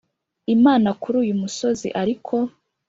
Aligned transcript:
Imana 0.55 0.89
kuri 1.01 1.15
uyu 1.23 1.35
musozi 1.41 1.87
ariko 2.01 2.35